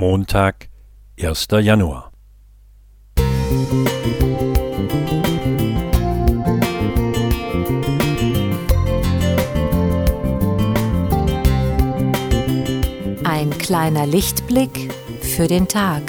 Montag, 0.00 0.70
1. 1.20 1.46
Januar. 1.60 2.10
Ein 13.24 13.50
kleiner 13.58 14.06
Lichtblick 14.06 14.90
für 15.20 15.46
den 15.46 15.68
Tag. 15.68 16.02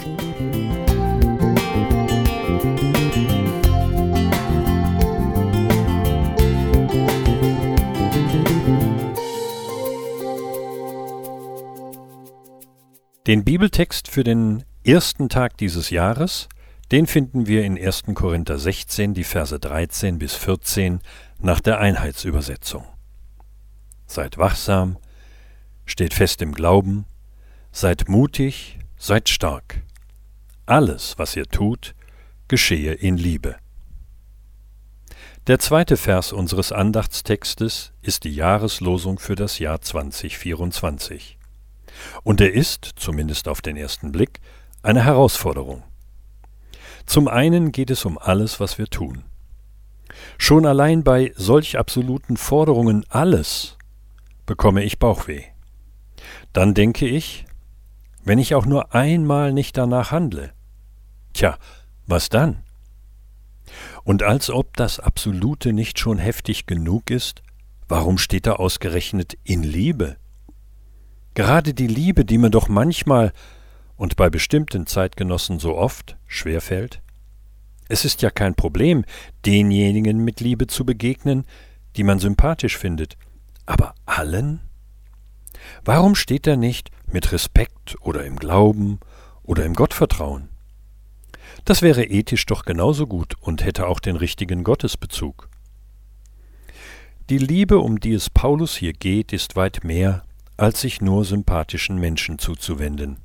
Den 13.27 13.43
Bibeltext 13.43 14.07
für 14.07 14.23
den 14.23 14.63
ersten 14.83 15.29
Tag 15.29 15.55
dieses 15.57 15.91
Jahres, 15.91 16.49
den 16.91 17.05
finden 17.05 17.45
wir 17.45 17.63
in 17.63 17.77
1. 17.77 18.05
Korinther 18.16 18.57
16, 18.57 19.13
die 19.13 19.23
Verse 19.23 19.59
13 19.59 20.17
bis 20.17 20.34
14 20.34 21.02
nach 21.38 21.59
der 21.59 21.80
Einheitsübersetzung. 21.80 22.84
Seid 24.07 24.39
wachsam, 24.39 24.97
steht 25.85 26.16
fest 26.16 26.41
im 26.41 26.52
Glauben, 26.52 27.05
seid 27.71 28.09
mutig, 28.09 28.80
seid 28.97 29.30
stark. 29.30 29.83
Alles, 30.66 31.19
was 31.19 31.35
ihr 31.35 31.45
tut, 31.45 31.94
geschehe 32.47 32.94
in 32.94 33.17
Liebe. 33.17 33.55
Der 35.45 35.59
zweite 35.59 35.95
Vers 35.95 36.33
unseres 36.33 36.72
Andachtstextes 36.72 37.94
ist 38.02 38.23
die 38.23 38.33
Jahreslosung 38.33 39.19
für 39.19 39.35
das 39.35 39.59
Jahr 39.59 39.80
2024. 39.80 41.38
Und 42.23 42.41
er 42.41 42.54
ist, 42.54 42.91
zumindest 42.95 43.48
auf 43.48 43.62
den 43.62 43.77
ersten 43.77 44.12
Blick, 44.12 44.40
eine 44.84 45.04
Herausforderung. 45.04 45.84
Zum 47.05 47.27
einen 47.27 47.72
geht 47.72 47.89
es 47.92 48.06
um 48.06 48.17
alles, 48.17 48.59
was 48.59 48.78
wir 48.78 48.88
tun. 48.88 49.23
Schon 50.38 50.66
allein 50.66 51.03
bei 51.03 51.33
solch 51.36 51.78
absoluten 51.78 52.38
Forderungen 52.38 53.06
alles 53.09 53.78
bekomme 54.45 54.83
ich 54.83 55.00
Bauchweh. 55.00 55.44
Dann 56.53 56.73
denke 56.73 57.08
ich, 57.08 57.45
wenn 58.23 58.39
ich 58.39 58.53
auch 58.55 58.66
nur 58.66 58.94
einmal 58.94 59.53
nicht 59.53 59.78
danach 59.78 60.11
handle, 60.11 60.52
tja, 61.33 61.58
was 62.08 62.30
dann? 62.30 62.64
Und 64.03 64.23
als 64.23 64.50
ob 64.50 64.76
das 64.76 65.00
Absolute 65.00 65.73
nicht 65.73 66.00
schon 66.00 66.17
heftig 66.17 66.66
genug 66.66 67.09
ist, 67.09 67.42
warum 67.88 68.17
steht 68.17 68.48
da 68.48 68.53
ausgerechnet 68.53 69.38
in 69.44 69.64
Liebe? 69.64 70.17
Gerade 71.33 71.73
die 71.73 71.87
Liebe, 71.87 72.25
die 72.25 72.37
mir 72.37 72.49
doch 72.49 72.67
manchmal 72.67 73.31
und 73.95 74.17
bei 74.17 74.29
bestimmten 74.29 74.85
Zeitgenossen 74.85 75.59
so 75.59 75.77
oft 75.77 76.17
schwerfällt? 76.27 77.01
Es 77.87 78.03
ist 78.03 78.21
ja 78.21 78.29
kein 78.29 78.55
Problem, 78.55 79.05
denjenigen 79.45 80.23
mit 80.23 80.41
Liebe 80.41 80.67
zu 80.67 80.85
begegnen, 80.85 81.45
die 81.95 82.03
man 82.03 82.19
sympathisch 82.19 82.77
findet, 82.77 83.17
aber 83.65 83.95
allen? 84.05 84.59
Warum 85.85 86.15
steht 86.15 86.47
er 86.47 86.57
nicht 86.57 86.89
mit 87.05 87.31
Respekt 87.31 87.95
oder 88.02 88.25
im 88.25 88.37
Glauben 88.37 88.99
oder 89.43 89.65
im 89.65 89.73
Gottvertrauen? 89.73 90.49
Das 91.65 91.81
wäre 91.81 92.03
ethisch 92.03 92.45
doch 92.45 92.65
genauso 92.65 93.07
gut 93.07 93.35
und 93.39 93.63
hätte 93.63 93.87
auch 93.87 93.99
den 93.99 94.15
richtigen 94.15 94.63
Gottesbezug. 94.63 95.49
Die 97.29 97.37
Liebe, 97.37 97.79
um 97.79 97.99
die 97.99 98.13
es 98.13 98.29
Paulus 98.29 98.75
hier 98.75 98.93
geht, 98.93 99.31
ist 99.31 99.55
weit 99.55 99.83
mehr 99.83 100.23
als 100.62 100.81
sich 100.81 101.02
nur 101.02 101.26
sympathischen 101.26 101.98
Menschen 101.98 102.38
zuzuwenden. 102.38 103.17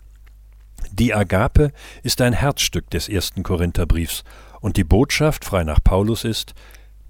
Die 0.90 1.12
Agape 1.12 1.70
ist 2.02 2.22
ein 2.22 2.32
Herzstück 2.32 2.88
des 2.88 3.10
ersten 3.10 3.42
Korintherbriefs, 3.42 4.24
und 4.62 4.78
die 4.78 4.84
Botschaft 4.84 5.44
frei 5.44 5.62
nach 5.62 5.84
Paulus 5.84 6.24
ist, 6.24 6.54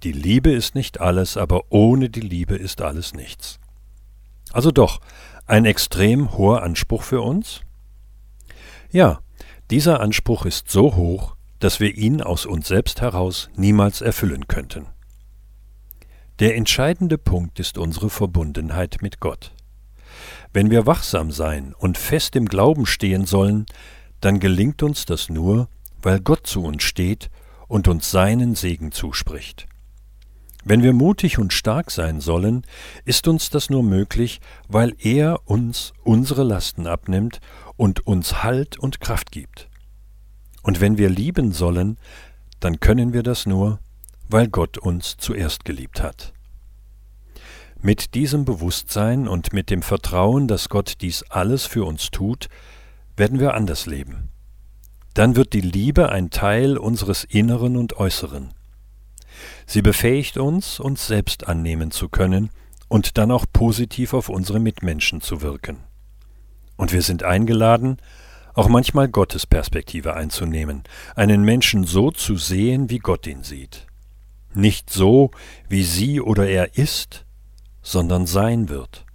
die 0.03 0.11
Liebe 0.11 0.51
ist 0.51 0.75
nicht 0.75 1.01
alles, 1.01 1.37
aber 1.37 1.71
ohne 1.71 2.11
die 2.11 2.21
Liebe 2.21 2.57
ist 2.57 2.83
alles 2.83 3.15
nichts. 3.15 3.61
Also 4.53 4.73
doch 4.73 5.01
ein 5.47 5.65
extrem 5.65 6.37
hoher 6.37 6.65
Anspruch 6.65 7.05
für 7.05 7.21
uns? 7.21 7.61
Ja, 8.91 9.21
dieser 9.71 10.01
Anspruch 10.01 10.45
ist 10.45 10.69
so 10.69 10.97
hoch, 10.97 11.37
dass 11.61 11.79
wir 11.79 11.95
ihn 11.95 12.21
aus 12.21 12.47
uns 12.47 12.67
selbst 12.67 13.01
heraus 13.01 13.49
niemals 13.55 14.01
erfüllen 14.01 14.49
könnten. 14.49 14.87
Der 16.41 16.57
entscheidende 16.57 17.17
Punkt 17.17 17.61
ist 17.61 17.79
unsere 17.79 18.11
Verbundenheit 18.11 18.99
mit 19.03 19.21
Gott. 19.21 19.53
Wenn 20.53 20.71
wir 20.71 20.87
wachsam 20.87 21.31
sein 21.31 21.75
und 21.77 21.99
fest 21.99 22.37
im 22.37 22.47
Glauben 22.47 22.87
stehen 22.87 23.27
sollen, 23.27 23.67
dann 24.21 24.41
gelingt 24.41 24.83
uns 24.83 25.05
das 25.05 25.29
nur, 25.29 25.69
weil 26.03 26.21
Gott 26.21 26.47
zu 26.47 26.63
uns 26.63 26.83
steht 26.83 27.31
und 27.69 27.89
uns 27.89 28.11
seinen 28.11 28.55
Segen 28.55 28.93
zuspricht. 28.93 29.67
Wenn 30.65 30.83
wir 30.83 30.93
mutig 30.93 31.39
und 31.39 31.53
stark 31.53 31.93
sein 31.93 32.21
sollen, 32.21 32.67
ist 33.05 33.29
uns 33.29 33.51
das 33.51 33.71
nur 33.71 33.85
möglich, 33.85 34.41
weil 34.67 34.95
er 34.99 35.49
uns 35.49 35.93
unsere 36.03 36.43
Lasten 36.43 36.89
abnimmt 36.89 37.41
und 37.77 38.05
uns 38.07 38.43
Halt 38.43 38.77
und 38.77 39.01
Kraft 39.01 39.31
gibt. 39.31 39.69
Und 40.63 40.81
wenn 40.81 40.99
wir 40.99 41.09
lieben 41.09 41.53
sollen, 41.53 41.99
dann 42.59 42.81
können 42.81 43.13
wir 43.13 43.23
das 43.23 43.47
nur, 43.47 43.79
weil 44.29 44.49
Gott 44.49 44.77
uns 44.77 45.17
zuerst 45.19 45.65
geliebt 45.65 46.03
hat. 46.03 46.33
Mit 47.83 48.15
diesem 48.15 48.45
Bewusstsein 48.45 49.29
und 49.29 49.53
mit 49.53 49.71
dem 49.71 49.83
Vertrauen, 49.83 50.49
dass 50.49 50.69
Gott 50.69 50.95
dies 51.01 51.23
alles 51.25 51.67
für 51.67 51.85
uns 51.85 52.11
tut, 52.11 52.49
werden 53.17 53.39
wir 53.39 53.55
anders 53.55 53.87
leben. 53.87 54.31
Dann 55.15 55.37
wird 55.37 55.53
die 55.53 55.61
Liebe 55.61 56.11
ein 56.11 56.31
Teil 56.31 56.77
unseres 56.79 57.25
Inneren 57.25 57.77
und 57.77 57.97
Äußeren. 57.97 58.53
Sie 59.67 59.83
befähigt 59.83 60.37
uns, 60.37 60.81
uns 60.81 61.07
selbst 61.07 61.47
annehmen 61.47 61.91
zu 61.91 62.09
können 62.09 62.51
und 62.89 63.19
dann 63.19 63.31
auch 63.31 63.45
positiv 63.53 64.15
auf 64.15 64.29
unsere 64.29 64.61
Mitmenschen 64.61 65.21
zu 65.21 65.43
wirken. 65.43 65.79
Und 66.77 66.93
wir 66.93 67.03
sind 67.03 67.23
eingeladen, 67.23 67.99
auch 68.55 68.69
manchmal 68.69 69.09
Gottes 69.09 69.47
Perspektive 69.47 70.15
einzunehmen, 70.15 70.83
einen 71.15 71.45
Menschen 71.45 71.85
so 71.85 72.11
zu 72.11 72.37
sehen, 72.37 72.89
wie 72.91 72.99
Gott 72.99 73.27
ihn 73.27 73.43
sieht. 73.43 73.87
Nicht 74.55 74.89
so, 74.89 75.31
wie 75.69 75.85
sie 75.85 76.21
oder 76.21 76.49
er 76.49 76.79
ist, 76.79 77.26
sondern 77.87 78.27
sein 78.27 78.69
wird. 78.69 79.07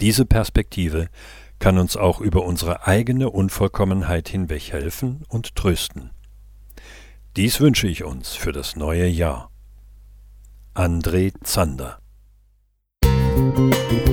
Diese 0.00 0.24
Perspektive 0.24 1.08
kann 1.58 1.76
uns 1.76 1.96
auch 1.96 2.20
über 2.22 2.44
unsere 2.44 2.86
eigene 2.86 3.28
Unvollkommenheit 3.28 4.30
hinweg 4.30 4.72
helfen 4.72 5.24
und 5.28 5.54
trösten. 5.54 6.10
Dies 7.36 7.60
wünsche 7.60 7.86
ich 7.86 8.02
uns 8.02 8.34
für 8.34 8.52
das 8.52 8.76
neue 8.76 9.06
Jahr. 9.06 9.50
André 10.74 11.32
Zander 11.44 11.98
Musik 13.04 14.05